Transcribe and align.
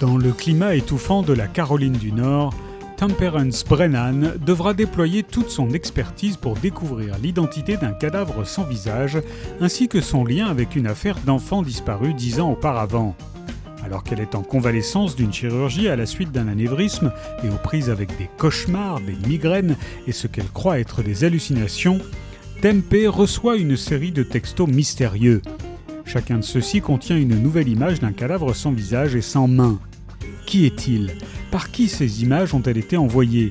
Dans 0.00 0.18
le 0.18 0.32
climat 0.32 0.74
étouffant 0.74 1.22
de 1.22 1.32
la 1.32 1.46
Caroline 1.46 1.96
du 1.96 2.12
Nord, 2.12 2.52
Temperance 2.98 3.64
Brennan 3.64 4.34
devra 4.44 4.74
déployer 4.74 5.22
toute 5.22 5.48
son 5.48 5.70
expertise 5.70 6.36
pour 6.36 6.54
découvrir 6.56 7.16
l'identité 7.16 7.78
d'un 7.78 7.92
cadavre 7.92 8.46
sans 8.46 8.64
visage, 8.64 9.18
ainsi 9.58 9.88
que 9.88 10.02
son 10.02 10.22
lien 10.22 10.48
avec 10.48 10.76
une 10.76 10.86
affaire 10.86 11.16
d'enfant 11.24 11.62
disparu 11.62 12.12
dix 12.12 12.40
ans 12.40 12.52
auparavant. 12.52 13.16
Alors 13.84 14.02
qu'elle 14.02 14.20
est 14.20 14.34
en 14.34 14.42
convalescence 14.42 15.16
d'une 15.16 15.32
chirurgie 15.32 15.88
à 15.88 15.96
la 15.96 16.04
suite 16.04 16.32
d'un 16.32 16.48
anévrisme 16.48 17.10
et 17.42 17.48
aux 17.48 17.62
prises 17.62 17.88
avec 17.88 18.18
des 18.18 18.28
cauchemars, 18.36 19.00
des 19.00 19.16
migraines 19.26 19.76
et 20.06 20.12
ce 20.12 20.26
qu'elle 20.26 20.50
croit 20.50 20.78
être 20.78 21.02
des 21.02 21.24
hallucinations, 21.24 22.00
Tempe 22.60 22.94
reçoit 23.06 23.56
une 23.56 23.78
série 23.78 24.12
de 24.12 24.22
textos 24.22 24.68
mystérieux. 24.68 25.40
Chacun 26.06 26.38
de 26.38 26.44
ceux-ci 26.44 26.80
contient 26.80 27.16
une 27.16 27.40
nouvelle 27.42 27.68
image 27.68 28.00
d'un 28.00 28.12
cadavre 28.12 28.54
sans 28.54 28.72
visage 28.72 29.14
et 29.14 29.20
sans 29.20 29.48
main. 29.48 29.78
Qui 30.46 30.64
est-il? 30.64 31.12
Par 31.50 31.70
qui 31.70 31.88
ces 31.88 32.22
images 32.22 32.54
ont-elles 32.54 32.78
été 32.78 32.96
envoyées? 32.96 33.50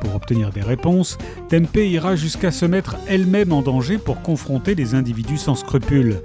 Pour 0.00 0.14
obtenir 0.14 0.50
des 0.50 0.60
réponses, 0.60 1.16
Tempe 1.48 1.76
ira 1.76 2.16
jusqu'à 2.16 2.50
se 2.50 2.66
mettre 2.66 2.96
elle-même 3.08 3.52
en 3.52 3.62
danger 3.62 3.98
pour 3.98 4.20
confronter 4.20 4.74
des 4.74 4.94
individus 4.94 5.38
sans 5.38 5.54
scrupules. 5.54 6.20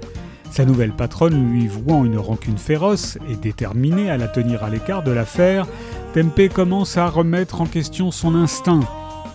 Sa 0.50 0.66
nouvelle 0.66 0.92
patronne 0.92 1.50
lui 1.50 1.66
vouant 1.68 2.04
une 2.04 2.18
rancune 2.18 2.58
féroce 2.58 3.16
et 3.30 3.36
déterminée 3.36 4.10
à 4.10 4.18
la 4.18 4.28
tenir 4.28 4.64
à 4.64 4.68
l'écart 4.68 5.02
de 5.02 5.12
l'affaire, 5.12 5.66
Tempe 6.12 6.52
commence 6.52 6.98
à 6.98 7.08
remettre 7.08 7.62
en 7.62 7.66
question 7.66 8.10
son 8.10 8.34
instinct 8.34 8.82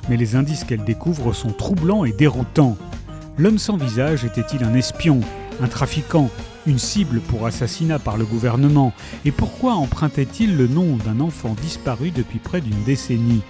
mais 0.09 0.17
les 0.17 0.36
indices 0.36 0.64
qu'elle 0.64 0.84
découvre 0.84 1.34
sont 1.34 1.52
troublants 1.52 2.05
et 2.05 2.12
déroutants. 2.12 2.78
L'homme 3.38 3.58
sans 3.58 3.78
visage 3.78 4.25
était-il 4.25 4.64
un 4.64 4.73
espion, 4.73 5.22
un 5.61 5.67
trafiquant, 5.67 6.29
une 6.66 6.79
cible 6.79 7.20
pour 7.21 7.45
assassinat 7.45 7.99
par 7.99 8.17
le 8.17 8.25
gouvernement 8.25 8.93
Et 9.25 9.31
pourquoi 9.31 9.73
empruntait-il 9.73 10.58
le 10.58 10.67
nom 10.67 10.97
d'un 10.97 11.19
enfant 11.19 11.55
disparu 11.61 12.11
depuis 12.11 12.39
près 12.39 12.61
d'une 12.61 12.83
décennie? 12.83 13.41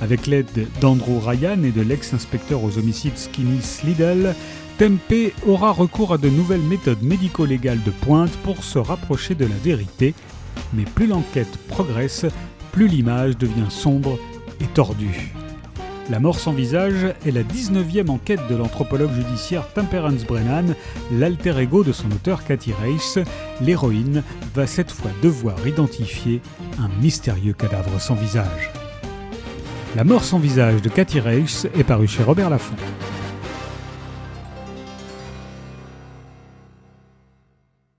Avec 0.00 0.26
l'aide 0.26 0.66
d'Andrew 0.80 1.20
Ryan 1.20 1.62
et 1.62 1.72
de 1.72 1.82
l'ex-inspecteur 1.82 2.64
aux 2.64 2.78
homicides 2.78 3.18
Skinny 3.18 3.60
Slidell, 3.60 4.34
Tempe 4.78 5.34
aura 5.46 5.72
recours 5.72 6.14
à 6.14 6.18
de 6.18 6.30
nouvelles 6.30 6.62
méthodes 6.62 7.02
médico-légales 7.02 7.82
de 7.82 7.90
pointe 7.90 8.32
pour 8.42 8.64
se 8.64 8.78
rapprocher 8.78 9.34
de 9.34 9.44
la 9.44 9.56
vérité. 9.62 10.14
Mais 10.72 10.84
plus 10.84 11.06
l'enquête 11.06 11.58
progresse, 11.68 12.24
plus 12.72 12.88
l'image 12.88 13.36
devient 13.36 13.70
sombre 13.70 14.18
et 14.58 14.66
tordue. 14.66 15.34
La 16.10 16.18
mort 16.18 16.40
sans 16.40 16.52
visage 16.52 17.06
est 17.24 17.30
la 17.30 17.44
19e 17.44 18.10
enquête 18.10 18.40
de 18.50 18.56
l'anthropologue 18.56 19.12
judiciaire 19.12 19.68
Temperance 19.72 20.24
Brennan, 20.24 20.74
l'alter 21.12 21.56
ego 21.60 21.84
de 21.84 21.92
son 21.92 22.10
auteur 22.10 22.42
Cathy 22.42 22.72
Race. 22.72 23.20
L'héroïne 23.60 24.24
va 24.52 24.66
cette 24.66 24.90
fois 24.90 25.12
devoir 25.22 25.64
identifier 25.68 26.40
un 26.80 26.88
mystérieux 27.00 27.52
cadavre 27.52 28.00
sans 28.00 28.16
visage. 28.16 28.72
La 29.94 30.02
mort 30.02 30.24
sans 30.24 30.40
visage 30.40 30.82
de 30.82 30.88
Cathy 30.88 31.20
Race 31.20 31.68
est 31.78 31.84
paru 31.84 32.08
chez 32.08 32.24
Robert 32.24 32.50
Laffont. 32.50 32.74